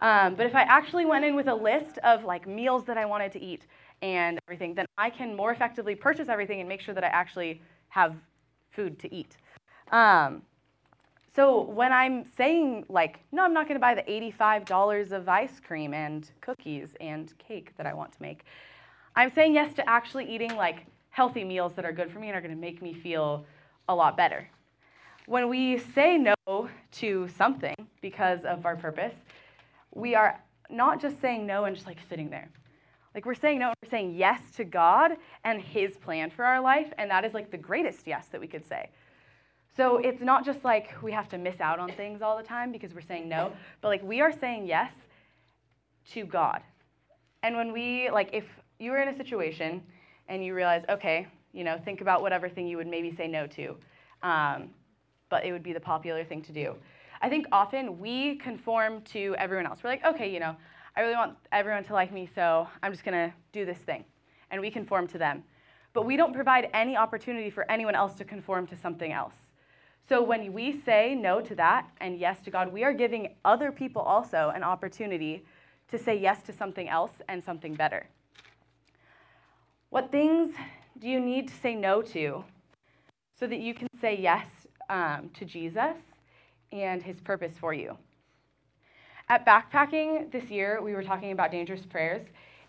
Um, 0.00 0.34
but 0.34 0.46
if 0.46 0.54
I 0.54 0.62
actually 0.62 1.06
went 1.06 1.24
in 1.24 1.34
with 1.34 1.48
a 1.48 1.54
list 1.54 1.98
of 1.98 2.24
like 2.24 2.46
meals 2.46 2.84
that 2.86 2.96
I 2.96 3.04
wanted 3.04 3.32
to 3.32 3.40
eat 3.40 3.66
and 4.02 4.38
everything, 4.48 4.74
then 4.74 4.86
I 4.96 5.10
can 5.10 5.36
more 5.36 5.52
effectively 5.52 5.94
purchase 5.94 6.28
everything 6.28 6.60
and 6.60 6.68
make 6.68 6.80
sure 6.80 6.94
that 6.94 7.04
I 7.04 7.08
actually 7.08 7.60
have 7.88 8.16
food 8.70 8.98
to 9.00 9.12
eat. 9.14 9.36
Um, 9.90 10.42
so 11.34 11.62
when 11.62 11.92
I'm 11.92 12.24
saying 12.36 12.86
like, 12.88 13.20
no, 13.32 13.44
I'm 13.44 13.52
not 13.52 13.68
going 13.68 13.76
to 13.76 13.80
buy 13.80 13.94
the 13.94 14.02
$85 14.02 15.12
of 15.12 15.28
ice 15.28 15.60
cream 15.60 15.94
and 15.94 16.30
cookies 16.40 16.90
and 17.00 17.32
cake 17.38 17.76
that 17.76 17.86
I 17.86 17.94
want 17.94 18.12
to 18.12 18.22
make, 18.22 18.44
I'm 19.14 19.32
saying 19.32 19.54
yes 19.54 19.74
to 19.74 19.88
actually 19.88 20.32
eating 20.32 20.54
like 20.56 20.86
healthy 21.10 21.44
meals 21.44 21.74
that 21.74 21.84
are 21.84 21.92
good 21.92 22.10
for 22.10 22.18
me 22.18 22.28
and 22.28 22.36
are 22.36 22.40
going 22.40 22.54
to 22.54 22.60
make 22.60 22.80
me 22.80 22.94
feel 22.94 23.44
a 23.88 23.94
lot 23.94 24.16
better. 24.16 24.48
When 25.26 25.48
we 25.48 25.78
say 25.78 26.16
no 26.16 26.68
to 26.92 27.28
something 27.36 27.74
because 28.00 28.44
of 28.44 28.64
our 28.64 28.76
purpose, 28.76 29.14
we 29.94 30.14
are 30.14 30.40
not 30.70 31.00
just 31.00 31.20
saying 31.20 31.46
no 31.46 31.64
and 31.64 31.74
just 31.74 31.86
like 31.86 31.98
sitting 32.08 32.30
there. 32.30 32.48
Like 33.14 33.26
we're 33.26 33.34
saying 33.34 33.58
no, 33.58 33.72
we're 33.82 33.90
saying 33.90 34.14
yes 34.14 34.40
to 34.56 34.64
God 34.64 35.16
and 35.44 35.60
His 35.60 35.96
plan 35.96 36.30
for 36.30 36.44
our 36.44 36.60
life, 36.60 36.92
and 36.98 37.10
that 37.10 37.24
is 37.24 37.34
like 37.34 37.50
the 37.50 37.58
greatest 37.58 38.06
yes 38.06 38.26
that 38.28 38.40
we 38.40 38.46
could 38.46 38.66
say. 38.66 38.90
So 39.76 39.98
it's 39.98 40.22
not 40.22 40.44
just 40.44 40.64
like 40.64 40.90
we 41.02 41.12
have 41.12 41.28
to 41.28 41.38
miss 41.38 41.60
out 41.60 41.78
on 41.78 41.90
things 41.92 42.20
all 42.20 42.36
the 42.36 42.42
time 42.42 42.72
because 42.72 42.94
we're 42.94 43.00
saying 43.00 43.28
no, 43.28 43.52
but 43.80 43.88
like 43.88 44.02
we 44.02 44.20
are 44.20 44.32
saying 44.32 44.66
yes 44.66 44.92
to 46.12 46.24
God. 46.24 46.62
And 47.42 47.56
when 47.56 47.72
we, 47.72 48.10
like, 48.10 48.30
if 48.32 48.44
you 48.78 48.90
were 48.90 48.98
in 48.98 49.08
a 49.08 49.16
situation 49.16 49.82
and 50.28 50.44
you 50.44 50.54
realize, 50.54 50.84
okay, 50.88 51.28
you 51.52 51.64
know, 51.64 51.78
think 51.78 52.00
about 52.00 52.22
whatever 52.22 52.48
thing 52.48 52.66
you 52.66 52.76
would 52.76 52.86
maybe 52.86 53.14
say 53.14 53.28
no 53.28 53.46
to, 53.46 53.76
um, 54.22 54.70
but 55.28 55.44
it 55.44 55.52
would 55.52 55.62
be 55.62 55.72
the 55.72 55.80
popular 55.80 56.24
thing 56.24 56.42
to 56.42 56.52
do. 56.52 56.74
I 57.20 57.28
think 57.28 57.46
often 57.52 57.98
we 57.98 58.36
conform 58.36 59.02
to 59.02 59.34
everyone 59.38 59.66
else. 59.66 59.80
We're 59.82 59.90
like, 59.90 60.04
okay, 60.04 60.32
you 60.32 60.40
know, 60.40 60.56
I 60.96 61.00
really 61.00 61.16
want 61.16 61.36
everyone 61.52 61.84
to 61.84 61.92
like 61.92 62.12
me, 62.12 62.28
so 62.34 62.68
I'm 62.82 62.92
just 62.92 63.04
gonna 63.04 63.32
do 63.52 63.64
this 63.64 63.78
thing. 63.78 64.04
And 64.50 64.60
we 64.60 64.70
conform 64.70 65.06
to 65.08 65.18
them. 65.18 65.44
But 65.92 66.04
we 66.06 66.16
don't 66.16 66.32
provide 66.32 66.70
any 66.72 66.96
opportunity 66.96 67.50
for 67.50 67.70
anyone 67.70 67.94
else 67.94 68.14
to 68.16 68.24
conform 68.24 68.66
to 68.68 68.76
something 68.76 69.12
else. 69.12 69.34
So 70.08 70.22
when 70.22 70.54
we 70.54 70.80
say 70.80 71.14
no 71.14 71.42
to 71.42 71.54
that 71.56 71.86
and 72.00 72.18
yes 72.18 72.40
to 72.44 72.50
God, 72.50 72.72
we 72.72 72.82
are 72.82 72.94
giving 72.94 73.34
other 73.44 73.70
people 73.70 74.00
also 74.00 74.50
an 74.54 74.62
opportunity 74.62 75.44
to 75.90 75.98
say 75.98 76.18
yes 76.18 76.42
to 76.44 76.52
something 76.52 76.88
else 76.88 77.12
and 77.28 77.44
something 77.44 77.74
better. 77.74 78.06
What 79.90 80.10
things 80.10 80.54
do 80.98 81.08
you 81.08 81.20
need 81.20 81.48
to 81.48 81.54
say 81.54 81.74
no 81.74 82.00
to 82.02 82.42
so 83.38 83.46
that 83.46 83.60
you 83.60 83.74
can 83.74 83.86
say 84.00 84.18
yes 84.18 84.46
um, 84.88 85.30
to 85.34 85.44
Jesus 85.44 85.96
and 86.72 87.02
his 87.02 87.20
purpose 87.20 87.52
for 87.58 87.74
you? 87.74 87.96
At 89.28 89.44
backpacking 89.44 90.32
this 90.32 90.44
year, 90.44 90.80
we 90.82 90.94
were 90.94 91.02
talking 91.02 91.32
about 91.32 91.50
dangerous 91.50 91.84
prayers, 91.84 92.22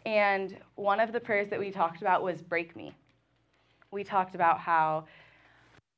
and 0.05 0.57
one 0.75 0.99
of 0.99 1.13
the 1.13 1.19
prayers 1.19 1.47
that 1.49 1.59
we 1.59 1.71
talked 1.71 2.01
about 2.01 2.21
was 2.21 2.41
break 2.41 2.75
me. 2.75 2.93
We 3.91 4.03
talked 4.03 4.35
about 4.35 4.59
how 4.59 5.05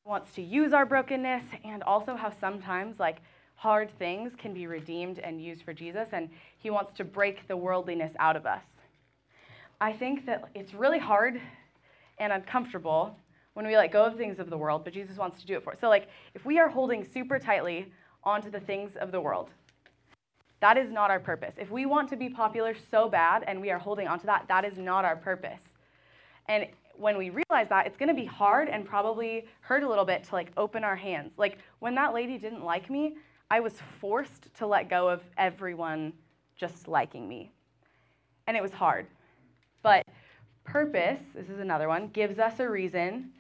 wants 0.05 0.31
to 0.33 0.41
use 0.41 0.73
our 0.73 0.85
brokenness 0.85 1.43
and 1.63 1.83
also 1.83 2.15
how 2.15 2.31
sometimes 2.39 2.99
like 2.99 3.17
hard 3.55 3.89
things 3.99 4.33
can 4.35 4.53
be 4.53 4.65
redeemed 4.65 5.19
and 5.19 5.43
used 5.43 5.61
for 5.61 5.73
Jesus 5.73 6.09
and 6.11 6.29
he 6.57 6.71
wants 6.71 6.91
to 6.93 7.03
break 7.03 7.47
the 7.47 7.55
worldliness 7.55 8.11
out 8.17 8.35
of 8.35 8.45
us. 8.47 8.63
I 9.79 9.93
think 9.93 10.25
that 10.25 10.49
it's 10.55 10.73
really 10.73 10.97
hard 10.97 11.39
and 12.17 12.33
uncomfortable 12.33 13.15
when 13.53 13.67
we 13.67 13.77
let 13.77 13.91
go 13.91 14.03
of 14.05 14.15
things 14.17 14.39
of 14.39 14.49
the 14.49 14.57
world, 14.57 14.83
but 14.83 14.93
Jesus 14.93 15.17
wants 15.17 15.39
to 15.41 15.45
do 15.45 15.55
it 15.55 15.63
for 15.63 15.73
us. 15.73 15.79
So 15.79 15.89
like 15.89 16.07
if 16.33 16.45
we 16.45 16.57
are 16.57 16.69
holding 16.69 17.05
super 17.05 17.37
tightly 17.37 17.91
onto 18.23 18.49
the 18.49 18.59
things 18.59 18.95
of 18.95 19.11
the 19.11 19.21
world, 19.21 19.49
that 20.61 20.77
is 20.77 20.91
not 20.91 21.11
our 21.11 21.19
purpose. 21.19 21.55
If 21.59 21.69
we 21.69 21.85
want 21.85 22.09
to 22.09 22.15
be 22.15 22.29
popular 22.29 22.75
so 22.89 23.07
bad 23.07 23.43
and 23.45 23.61
we 23.61 23.69
are 23.69 23.79
holding 23.79 24.07
onto 24.07 24.25
that, 24.25 24.45
that 24.47 24.65
is 24.65 24.77
not 24.77 25.05
our 25.05 25.15
purpose. 25.15 25.61
And 26.47 26.67
when 27.01 27.17
we 27.17 27.31
realize 27.31 27.67
that, 27.69 27.87
it's 27.87 27.97
going 27.97 28.09
to 28.09 28.15
be 28.15 28.25
hard 28.25 28.69
and 28.69 28.85
probably 28.85 29.45
hurt 29.61 29.83
a 29.83 29.89
little 29.89 30.05
bit 30.05 30.23
to 30.25 30.35
like 30.35 30.51
open 30.55 30.83
our 30.83 30.95
hands. 30.95 31.33
Like 31.37 31.57
when 31.79 31.95
that 31.95 32.13
lady 32.13 32.37
didn't 32.37 32.63
like 32.63 32.89
me, 32.89 33.15
I 33.49 33.59
was 33.59 33.73
forced 33.99 34.53
to 34.55 34.67
let 34.67 34.89
go 34.89 35.09
of 35.09 35.21
everyone 35.37 36.13
just 36.55 36.87
liking 36.87 37.27
me. 37.27 37.51
And 38.47 38.55
it 38.55 38.61
was 38.61 38.71
hard. 38.71 39.07
But 39.81 40.05
purpose, 40.63 41.19
this 41.33 41.49
is 41.49 41.59
another 41.59 41.87
one, 41.87 42.07
gives 42.09 42.37
us 42.37 42.59
a 42.59 42.69
reason 42.69 43.31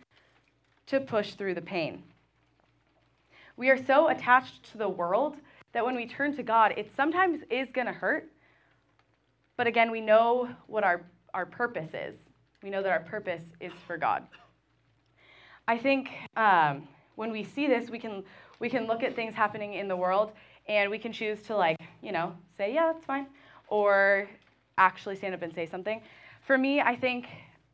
to 0.87 0.99
push 0.99 1.33
through 1.33 1.53
the 1.53 1.61
pain. 1.61 2.03
We 3.57 3.69
are 3.69 3.81
so 3.81 4.09
attached 4.09 4.71
to 4.71 4.79
the 4.79 4.89
world 4.89 5.37
that 5.73 5.85
when 5.85 5.95
we 5.95 6.07
turn 6.07 6.35
to 6.35 6.43
God, 6.43 6.73
it 6.75 6.91
sometimes 6.95 7.43
is 7.49 7.71
going 7.71 7.87
to 7.87 7.93
hurt. 7.93 8.27
But 9.55 9.67
again, 9.67 9.91
we 9.91 10.01
know 10.01 10.49
what 10.65 10.83
our, 10.83 11.03
our 11.33 11.45
purpose 11.45 11.89
is. 11.93 12.15
We 12.63 12.69
know 12.69 12.83
that 12.83 12.91
our 12.91 12.99
purpose 12.99 13.43
is 13.59 13.71
for 13.87 13.97
God. 13.97 14.23
I 15.67 15.77
think 15.77 16.09
um, 16.37 16.87
when 17.15 17.31
we 17.31 17.43
see 17.43 17.67
this, 17.67 17.89
we 17.89 17.97
can, 17.97 18.23
we 18.59 18.69
can 18.69 18.85
look 18.85 19.03
at 19.03 19.15
things 19.15 19.33
happening 19.33 19.73
in 19.73 19.87
the 19.87 19.95
world 19.95 20.31
and 20.67 20.91
we 20.91 20.99
can 20.99 21.11
choose 21.11 21.41
to, 21.43 21.55
like, 21.55 21.77
you 22.03 22.11
know, 22.11 22.35
say, 22.57 22.73
yeah, 22.73 22.91
that's 22.91 23.03
fine, 23.03 23.27
or 23.67 24.29
actually 24.77 25.15
stand 25.15 25.33
up 25.33 25.41
and 25.41 25.53
say 25.53 25.65
something. 25.65 26.01
For 26.41 26.57
me, 26.57 26.81
I 26.81 26.95
think 26.95 27.27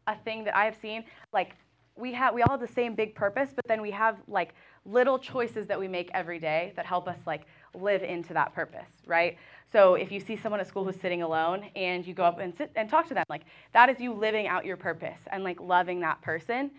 a 0.08 0.16
thing 0.16 0.46
that 0.46 0.56
I 0.56 0.66
have 0.66 0.76
seen, 0.76 1.04
like, 1.34 1.56
we 1.98 2.14
have 2.14 2.34
we 2.34 2.44
all 2.44 2.52
have 2.52 2.60
the 2.60 2.74
same 2.74 2.96
big 2.96 3.16
purpose, 3.16 3.50
but 3.56 3.66
then 3.68 3.82
we 3.82 3.92
have 3.92 4.18
like 4.28 4.54
little 4.86 5.18
choices 5.18 5.68
that 5.68 5.80
we 5.80 5.88
make 5.88 6.10
every 6.14 6.40
day 6.40 6.72
that 6.76 6.86
help 6.86 7.08
us 7.08 7.18
like 7.26 7.48
live 7.82 8.04
into 8.04 8.34
that 8.34 8.54
purpose, 8.54 8.90
right? 9.06 9.38
So 9.72 9.96
if 9.96 10.12
you 10.12 10.20
see 10.20 10.36
someone 10.38 10.60
at 10.60 10.68
school 10.68 10.84
who's 10.84 11.00
sitting 11.00 11.22
alone 11.22 11.66
and 11.76 12.06
you 12.06 12.14
go 12.14 12.24
up 12.24 12.40
and 12.40 12.56
sit 12.56 12.72
and 12.76 12.90
talk 12.90 13.08
to 13.10 13.14
them, 13.14 13.26
like 13.30 13.44
that 13.74 13.90
is 13.90 14.00
you 14.00 14.14
living 14.14 14.48
out 14.48 14.66
your 14.66 14.78
purpose 14.78 15.20
and 15.32 15.44
like 15.44 15.60
loving 15.60 16.00
that 16.02 16.22
person. 16.22 16.72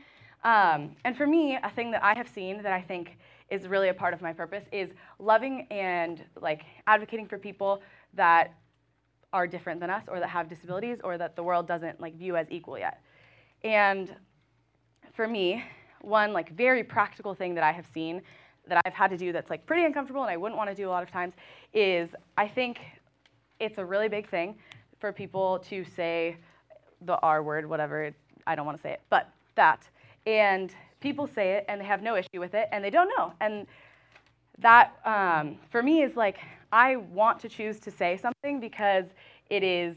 Um, 0.44 0.92
and 1.04 1.16
for 1.16 1.26
me, 1.26 1.58
a 1.62 1.70
thing 1.70 1.90
that 1.90 2.02
I 2.02 2.14
have 2.14 2.28
seen 2.28 2.62
that 2.62 2.72
I 2.72 2.80
think 2.80 3.18
is 3.50 3.66
really 3.66 3.88
a 3.88 3.94
part 3.94 4.14
of 4.14 4.22
my 4.22 4.32
purpose 4.32 4.64
is 4.72 4.90
loving 5.18 5.66
and 5.70 6.24
like 6.40 6.62
advocating 6.86 7.26
for 7.26 7.38
people 7.38 7.82
that 8.14 8.54
are 9.32 9.46
different 9.46 9.80
than 9.80 9.90
us 9.90 10.04
or 10.08 10.20
that 10.20 10.28
have 10.28 10.48
disabilities 10.48 10.98
or 11.04 11.18
that 11.18 11.36
the 11.36 11.42
world 11.42 11.66
doesn't 11.66 12.00
like 12.00 12.16
view 12.16 12.36
as 12.36 12.46
equal 12.50 12.78
yet. 12.78 13.02
And 13.64 14.14
for 15.12 15.26
me, 15.26 15.64
one 16.00 16.32
like 16.32 16.54
very 16.54 16.84
practical 16.84 17.34
thing 17.34 17.54
that 17.54 17.64
I 17.64 17.72
have 17.72 17.86
seen 17.92 18.22
that 18.68 18.82
I've 18.84 18.94
had 18.94 19.10
to 19.10 19.16
do 19.16 19.32
that's 19.32 19.50
like 19.50 19.66
pretty 19.66 19.84
uncomfortable 19.84 20.22
and 20.22 20.30
I 20.30 20.36
wouldn't 20.36 20.56
want 20.56 20.70
to 20.70 20.74
do 20.74 20.88
a 20.88 20.90
lot 20.90 21.02
of 21.02 21.10
times 21.10 21.34
is 21.72 22.10
I 22.36 22.48
think 22.48 22.80
it's 23.60 23.78
a 23.78 23.84
really 23.84 24.08
big 24.08 24.28
thing 24.28 24.56
for 24.98 25.12
people 25.12 25.58
to 25.70 25.84
say 25.84 26.36
the 27.02 27.18
R 27.20 27.42
word, 27.42 27.68
whatever, 27.68 28.12
I 28.46 28.54
don't 28.54 28.66
want 28.66 28.78
to 28.78 28.82
say 28.82 28.92
it, 28.92 29.00
but 29.10 29.30
that. 29.54 29.88
And 30.26 30.74
people 31.00 31.26
say 31.26 31.52
it 31.52 31.64
and 31.68 31.80
they 31.80 31.84
have 31.84 32.02
no 32.02 32.16
issue 32.16 32.40
with 32.40 32.54
it 32.54 32.68
and 32.72 32.84
they 32.84 32.90
don't 32.90 33.10
know. 33.16 33.32
And 33.40 33.66
that 34.58 34.94
um, 35.04 35.56
for 35.70 35.82
me 35.82 36.02
is 36.02 36.16
like, 36.16 36.38
I 36.72 36.96
want 36.96 37.40
to 37.40 37.48
choose 37.48 37.78
to 37.80 37.90
say 37.90 38.16
something 38.16 38.60
because 38.60 39.06
it 39.48 39.62
is 39.62 39.96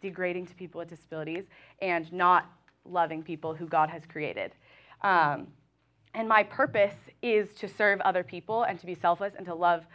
degrading 0.00 0.46
to 0.46 0.54
people 0.54 0.78
with 0.78 0.88
disabilities 0.88 1.44
and 1.82 2.10
not 2.12 2.50
loving 2.84 3.22
people 3.22 3.54
who 3.54 3.66
God 3.66 3.90
has 3.90 4.02
created. 4.06 4.52
Um, 5.02 5.48
and 6.18 6.28
my 6.28 6.42
purpose 6.42 6.96
is 7.22 7.52
to 7.52 7.68
serve 7.68 8.00
other 8.00 8.24
people 8.24 8.64
and 8.64 8.76
to 8.80 8.86
be 8.86 8.94
selfless 8.94 9.34
and 9.36 9.46
to 9.46 9.54
love 9.54 9.86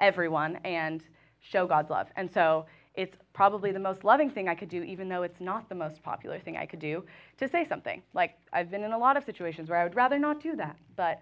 everyone 0.00 0.60
and 0.64 1.02
show 1.40 1.66
God's 1.66 1.90
love. 1.90 2.06
And 2.14 2.30
so 2.30 2.66
it's 2.94 3.16
probably 3.32 3.72
the 3.72 3.80
most 3.80 4.04
loving 4.04 4.30
thing 4.30 4.48
I 4.48 4.54
could 4.54 4.68
do, 4.68 4.84
even 4.84 5.08
though 5.08 5.24
it's 5.24 5.40
not 5.40 5.68
the 5.68 5.74
most 5.74 6.00
popular 6.04 6.38
thing 6.38 6.56
I 6.56 6.66
could 6.66 6.78
do, 6.78 7.04
to 7.38 7.48
say 7.48 7.64
something. 7.64 8.00
Like, 8.14 8.38
I've 8.52 8.70
been 8.70 8.84
in 8.84 8.92
a 8.92 8.98
lot 8.98 9.16
of 9.16 9.24
situations 9.24 9.68
where 9.68 9.78
I 9.80 9.82
would 9.82 9.96
rather 9.96 10.20
not 10.20 10.40
do 10.40 10.54
that, 10.54 10.76
but 10.94 11.20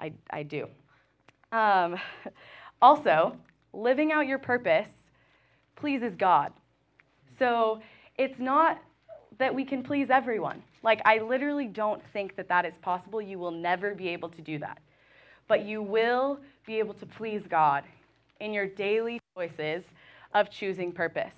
I, 0.00 0.12
I 0.30 0.42
do. 0.42 0.66
Um, 1.52 1.96
also, 2.82 3.36
living 3.72 4.10
out 4.10 4.26
your 4.26 4.40
purpose 4.40 4.90
pleases 5.76 6.16
God. 6.16 6.52
So 7.38 7.80
it's 8.18 8.40
not 8.40 8.82
that 9.38 9.54
we 9.54 9.64
can 9.64 9.84
please 9.84 10.10
everyone. 10.10 10.64
Like, 10.82 11.00
I 11.04 11.18
literally 11.18 11.66
don't 11.66 12.02
think 12.12 12.36
that 12.36 12.48
that 12.48 12.64
is 12.64 12.74
possible. 12.82 13.22
You 13.22 13.38
will 13.38 13.50
never 13.50 13.94
be 13.94 14.08
able 14.08 14.28
to 14.30 14.42
do 14.42 14.58
that. 14.58 14.78
But 15.48 15.64
you 15.64 15.82
will 15.82 16.40
be 16.66 16.78
able 16.78 16.94
to 16.94 17.06
please 17.06 17.42
God 17.48 17.84
in 18.40 18.52
your 18.52 18.66
daily 18.66 19.20
choices 19.36 19.84
of 20.34 20.50
choosing 20.50 20.92
purpose. 20.92 21.34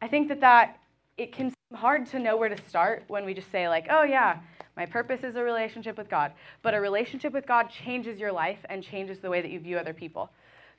I 0.00 0.08
think 0.08 0.28
that 0.28 0.40
that 0.40 0.78
it 1.16 1.32
can 1.32 1.50
seem 1.50 1.78
hard 1.78 2.06
to 2.06 2.18
know 2.18 2.36
where 2.36 2.48
to 2.48 2.60
start 2.68 3.04
when 3.08 3.24
we 3.24 3.34
just 3.34 3.50
say 3.52 3.68
like, 3.68 3.86
"Oh 3.90 4.02
yeah, 4.02 4.40
my 4.76 4.86
purpose 4.86 5.22
is 5.22 5.36
a 5.36 5.42
relationship 5.42 5.96
with 5.96 6.08
God." 6.08 6.32
But 6.62 6.74
a 6.74 6.80
relationship 6.80 7.32
with 7.32 7.46
God 7.46 7.68
changes 7.70 8.18
your 8.18 8.32
life 8.32 8.58
and 8.68 8.82
changes 8.82 9.20
the 9.20 9.30
way 9.30 9.40
that 9.42 9.50
you 9.50 9.60
view 9.60 9.78
other 9.78 9.92
people. 9.92 10.30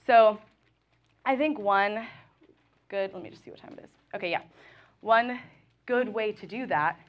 So, 0.06 0.40
I 1.26 1.38
think 1.38 1.58
one 1.58 2.06
good, 2.90 3.14
let 3.14 3.24
me 3.24 3.30
just 3.30 3.44
see 3.44 3.52
what 3.52 3.60
time 3.60 3.76
it 3.78 3.86
is. 3.86 3.90
Okay, 4.14 4.30
yeah. 4.30 4.42
One 5.02 5.40
good 5.86 6.10
way 6.10 6.32
to 6.34 6.46
do 6.46 6.66
that 6.68 7.00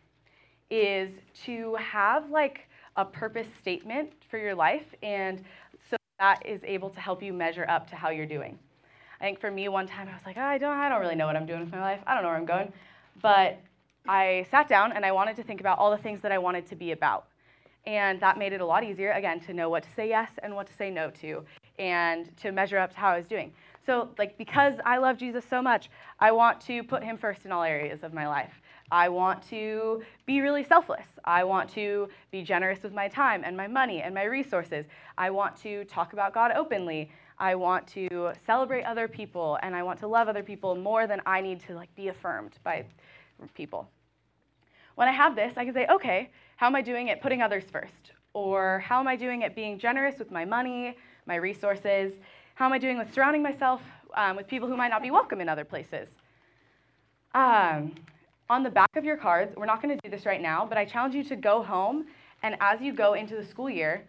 is 0.70 1.10
to 1.44 1.74
have 1.76 2.30
like 2.30 2.68
a 2.96 3.04
purpose 3.04 3.46
statement 3.60 4.10
for 4.30 4.38
your 4.38 4.54
life 4.54 4.86
and 5.02 5.42
so 5.90 5.96
that 6.18 6.44
is 6.46 6.60
able 6.64 6.90
to 6.90 7.00
help 7.00 7.22
you 7.22 7.32
measure 7.32 7.66
up 7.68 7.88
to 7.90 7.96
how 7.96 8.10
you're 8.10 8.26
doing. 8.26 8.58
I 9.20 9.24
think 9.24 9.40
for 9.40 9.50
me 9.50 9.68
one 9.68 9.86
time 9.86 10.08
I 10.08 10.12
was 10.12 10.22
like, 10.26 10.36
oh, 10.36 10.42
I 10.42 10.58
don't 10.58 10.76
I 10.76 10.88
don't 10.88 11.00
really 11.00 11.14
know 11.14 11.26
what 11.26 11.36
I'm 11.36 11.46
doing 11.46 11.60
with 11.60 11.72
my 11.72 11.80
life. 11.80 12.00
I 12.06 12.14
don't 12.14 12.22
know 12.22 12.28
where 12.28 12.38
I'm 12.38 12.46
going. 12.46 12.72
But 13.22 13.58
I 14.06 14.46
sat 14.50 14.68
down 14.68 14.92
and 14.92 15.04
I 15.04 15.12
wanted 15.12 15.36
to 15.36 15.42
think 15.42 15.60
about 15.60 15.78
all 15.78 15.90
the 15.90 16.02
things 16.02 16.20
that 16.22 16.32
I 16.32 16.38
wanted 16.38 16.66
to 16.66 16.76
be 16.76 16.92
about. 16.92 17.26
And 17.86 18.20
that 18.20 18.38
made 18.38 18.52
it 18.52 18.60
a 18.60 18.66
lot 18.66 18.84
easier 18.84 19.12
again 19.12 19.40
to 19.40 19.52
know 19.52 19.68
what 19.68 19.82
to 19.82 19.90
say 19.92 20.08
yes 20.08 20.30
and 20.42 20.54
what 20.54 20.66
to 20.66 20.74
say 20.74 20.90
no 20.90 21.10
to 21.22 21.44
and 21.78 22.34
to 22.38 22.52
measure 22.52 22.78
up 22.78 22.92
to 22.92 22.96
how 22.96 23.10
I 23.10 23.18
was 23.18 23.26
doing. 23.26 23.52
So 23.84 24.08
like 24.18 24.38
because 24.38 24.74
I 24.84 24.98
love 24.98 25.18
Jesus 25.18 25.44
so 25.48 25.60
much, 25.60 25.90
I 26.20 26.32
want 26.32 26.60
to 26.62 26.82
put 26.82 27.02
him 27.02 27.16
first 27.16 27.44
in 27.44 27.52
all 27.52 27.62
areas 27.62 28.02
of 28.02 28.14
my 28.14 28.26
life. 28.26 28.60
I 28.94 29.08
want 29.08 29.42
to 29.48 30.04
be 30.24 30.40
really 30.40 30.62
selfless. 30.62 31.08
I 31.24 31.42
want 31.42 31.68
to 31.70 32.08
be 32.30 32.42
generous 32.44 32.80
with 32.84 32.94
my 32.94 33.08
time 33.08 33.42
and 33.44 33.56
my 33.56 33.66
money 33.66 34.02
and 34.02 34.14
my 34.14 34.22
resources. 34.22 34.86
I 35.18 35.30
want 35.30 35.56
to 35.62 35.84
talk 35.86 36.12
about 36.12 36.32
God 36.32 36.52
openly. 36.54 37.10
I 37.36 37.56
want 37.56 37.88
to 37.88 38.30
celebrate 38.46 38.84
other 38.84 39.08
people 39.08 39.58
and 39.62 39.74
I 39.74 39.82
want 39.82 39.98
to 39.98 40.06
love 40.06 40.28
other 40.28 40.44
people 40.44 40.76
more 40.76 41.08
than 41.08 41.20
I 41.26 41.40
need 41.40 41.58
to 41.66 41.74
like 41.74 41.92
be 41.96 42.06
affirmed 42.06 42.52
by 42.62 42.84
people. 43.54 43.88
When 44.94 45.08
I 45.08 45.12
have 45.12 45.34
this, 45.34 45.54
I 45.56 45.64
can 45.64 45.74
say, 45.74 45.88
okay, 45.88 46.30
how 46.54 46.68
am 46.68 46.76
I 46.76 46.82
doing 46.82 47.10
at 47.10 47.20
putting 47.20 47.42
others 47.42 47.64
first? 47.64 48.12
Or 48.32 48.78
how 48.78 49.00
am 49.00 49.08
I 49.08 49.16
doing 49.16 49.42
at 49.42 49.56
being 49.56 49.76
generous 49.76 50.20
with 50.20 50.30
my 50.30 50.44
money, 50.44 50.96
my 51.26 51.34
resources? 51.34 52.12
How 52.54 52.66
am 52.66 52.72
I 52.72 52.78
doing 52.78 52.96
with 52.98 53.12
surrounding 53.12 53.42
myself 53.42 53.82
um, 54.16 54.36
with 54.36 54.46
people 54.46 54.68
who 54.68 54.76
might 54.76 54.90
not 54.90 55.02
be 55.02 55.10
welcome 55.10 55.40
in 55.40 55.48
other 55.48 55.64
places? 55.64 56.06
Um, 57.34 57.96
on 58.50 58.62
the 58.62 58.70
back 58.70 58.96
of 58.96 59.04
your 59.04 59.16
cards, 59.16 59.54
we're 59.56 59.66
not 59.66 59.82
going 59.82 59.96
to 59.96 60.00
do 60.02 60.14
this 60.14 60.26
right 60.26 60.40
now, 60.40 60.66
but 60.66 60.76
I 60.76 60.84
challenge 60.84 61.14
you 61.14 61.24
to 61.24 61.36
go 61.36 61.62
home 61.62 62.06
and 62.42 62.56
as 62.60 62.80
you 62.80 62.92
go 62.92 63.14
into 63.14 63.36
the 63.36 63.44
school 63.44 63.70
year, 63.70 64.04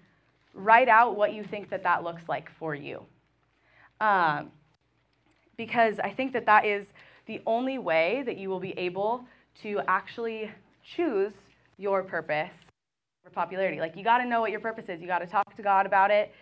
write 0.54 0.90
out 0.90 1.16
what 1.16 1.34
you 1.34 1.44
think 1.44 1.70
that 1.70 1.84
that 1.84 2.04
looks 2.04 2.24
like 2.28 2.50
for 2.60 2.76
you. 2.76 3.02
Um, 4.02 4.52
because 5.58 6.00
I 6.00 6.12
think 6.12 6.34
that 6.34 6.46
that 6.46 6.66
is 6.66 6.86
the 7.28 7.42
only 7.46 7.78
way 7.78 8.24
that 8.26 8.38
you 8.38 8.50
will 8.50 8.60
be 8.60 8.78
able 8.78 9.26
to 9.64 9.80
actually 9.88 10.52
choose 10.96 11.32
your 11.78 12.04
purpose 12.04 12.52
for 13.24 13.30
popularity. 13.30 13.80
Like, 13.80 13.96
you 13.96 14.04
got 14.04 14.18
to 14.18 14.26
know 14.26 14.42
what 14.42 14.52
your 14.52 14.60
purpose 14.60 14.86
is. 14.90 15.00
You 15.02 15.08
got 15.08 15.20
to 15.20 15.28
talk 15.28 15.56
to 15.56 15.64
God 15.64 15.86
about 15.86 16.12
it 16.12 16.34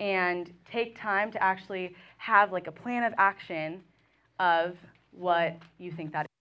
and 0.00 0.50
take 0.70 0.98
time 0.98 1.30
to 1.32 1.42
actually 1.42 1.94
have 2.16 2.50
like 2.50 2.66
a 2.66 2.72
plan 2.72 3.04
of 3.04 3.12
action 3.18 3.82
of 4.40 4.74
what 5.12 5.58
you 5.78 5.92
think 5.92 6.12
that 6.12 6.24
is 6.24 6.31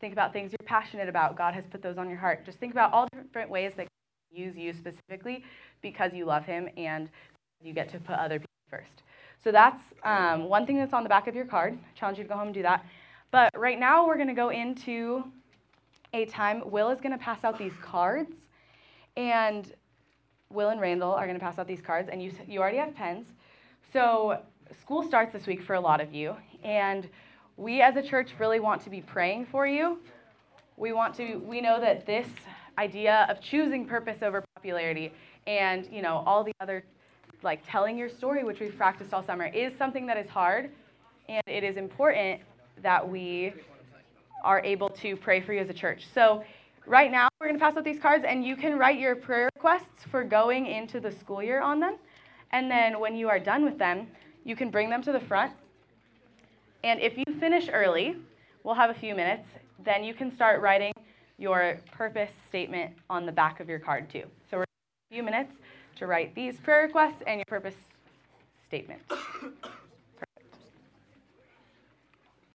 Think 0.00 0.12
about 0.12 0.32
things 0.32 0.52
you're 0.52 0.66
passionate 0.66 1.08
about. 1.08 1.36
God 1.36 1.54
has 1.54 1.66
put 1.66 1.82
those 1.82 1.98
on 1.98 2.08
your 2.08 2.18
heart. 2.18 2.44
Just 2.44 2.58
think 2.58 2.72
about 2.72 2.92
all 2.92 3.08
different 3.12 3.50
ways 3.50 3.72
that 3.76 3.84
God 3.84 4.38
use 4.38 4.56
you 4.56 4.72
specifically 4.72 5.44
because 5.80 6.12
you 6.12 6.24
love 6.24 6.44
Him 6.44 6.68
and 6.76 7.08
you 7.62 7.72
get 7.72 7.88
to 7.90 7.98
put 7.98 8.16
other 8.16 8.38
people 8.38 8.50
first. 8.70 9.02
So 9.42 9.52
that's 9.52 9.80
um, 10.04 10.48
one 10.48 10.66
thing 10.66 10.78
that's 10.78 10.92
on 10.92 11.02
the 11.02 11.08
back 11.08 11.26
of 11.26 11.34
your 11.34 11.44
card. 11.44 11.74
I 11.74 11.98
challenge 11.98 12.18
you 12.18 12.24
to 12.24 12.28
go 12.28 12.34
home 12.34 12.48
and 12.48 12.54
do 12.54 12.62
that. 12.62 12.84
But 13.30 13.50
right 13.58 13.78
now, 13.78 14.06
we're 14.06 14.16
going 14.16 14.28
to 14.28 14.34
go 14.34 14.50
into 14.50 15.24
a 16.12 16.24
time. 16.26 16.62
Will 16.70 16.90
is 16.90 17.00
going 17.00 17.12
to 17.12 17.18
pass 17.18 17.44
out 17.44 17.58
these 17.58 17.72
cards, 17.82 18.32
and 19.16 19.72
Will 20.50 20.70
and 20.70 20.80
Randall 20.80 21.12
are 21.12 21.26
going 21.26 21.38
to 21.38 21.44
pass 21.44 21.58
out 21.58 21.66
these 21.66 21.80
cards, 21.80 22.08
and 22.10 22.22
you, 22.22 22.32
you 22.46 22.60
already 22.60 22.78
have 22.78 22.94
pens. 22.94 23.26
So 23.92 24.40
school 24.80 25.02
starts 25.02 25.32
this 25.32 25.46
week 25.46 25.62
for 25.62 25.74
a 25.74 25.80
lot 25.80 26.00
of 26.00 26.14
you, 26.14 26.36
and 26.62 27.08
we 27.56 27.80
as 27.80 27.96
a 27.96 28.02
church 28.02 28.30
really 28.38 28.60
want 28.60 28.82
to 28.82 28.90
be 28.90 29.00
praying 29.00 29.46
for 29.46 29.66
you. 29.66 29.98
We 30.76 30.92
want 30.92 31.14
to, 31.16 31.36
we 31.38 31.60
know 31.60 31.80
that 31.80 32.04
this 32.04 32.26
idea 32.78 33.26
of 33.28 33.40
choosing 33.40 33.86
purpose 33.86 34.22
over 34.22 34.44
popularity 34.56 35.12
and, 35.46 35.88
you 35.92 36.02
know, 36.02 36.24
all 36.26 36.42
the 36.42 36.52
other, 36.60 36.84
like 37.42 37.60
telling 37.68 37.96
your 37.96 38.08
story, 38.08 38.42
which 38.42 38.60
we've 38.60 38.76
practiced 38.76 39.14
all 39.14 39.22
summer, 39.22 39.46
is 39.46 39.76
something 39.76 40.06
that 40.06 40.16
is 40.16 40.28
hard, 40.28 40.70
and 41.28 41.42
it 41.46 41.62
is 41.62 41.76
important 41.76 42.40
that 42.82 43.08
we 43.08 43.52
are 44.42 44.60
able 44.64 44.88
to 44.88 45.16
pray 45.16 45.40
for 45.40 45.52
you 45.52 45.60
as 45.60 45.68
a 45.68 45.74
church. 45.74 46.06
So 46.12 46.42
right 46.86 47.10
now, 47.10 47.28
we're 47.40 47.46
going 47.46 47.58
to 47.58 47.64
pass 47.64 47.76
out 47.76 47.84
these 47.84 48.00
cards, 48.00 48.24
and 48.26 48.44
you 48.44 48.56
can 48.56 48.78
write 48.78 48.98
your 48.98 49.14
prayer 49.14 49.48
requests 49.54 50.04
for 50.10 50.24
going 50.24 50.66
into 50.66 50.98
the 50.98 51.12
school 51.12 51.42
year 51.42 51.60
on 51.60 51.78
them. 51.78 51.96
And 52.50 52.70
then 52.70 52.98
when 52.98 53.16
you 53.16 53.28
are 53.28 53.38
done 53.38 53.64
with 53.64 53.78
them, 53.78 54.08
you 54.44 54.56
can 54.56 54.70
bring 54.70 54.90
them 54.90 55.02
to 55.02 55.12
the 55.12 55.20
front. 55.20 55.52
And 56.84 57.00
if 57.00 57.16
you 57.16 57.24
finish 57.40 57.70
early, 57.72 58.14
we'll 58.62 58.74
have 58.74 58.90
a 58.90 58.94
few 58.94 59.14
minutes, 59.14 59.48
then 59.82 60.04
you 60.04 60.12
can 60.12 60.30
start 60.30 60.60
writing 60.60 60.92
your 61.38 61.78
purpose 61.90 62.30
statement 62.46 62.92
on 63.08 63.24
the 63.24 63.32
back 63.32 63.58
of 63.60 63.70
your 63.70 63.78
card 63.78 64.10
too. 64.10 64.24
So 64.50 64.58
we're 64.58 64.64
a 64.64 65.14
few 65.14 65.22
minutes 65.22 65.56
to 65.96 66.06
write 66.06 66.34
these 66.34 66.58
prayer 66.58 66.82
requests 66.82 67.22
and 67.26 67.38
your 67.38 67.46
purpose 67.48 67.74
statement. 68.68 69.00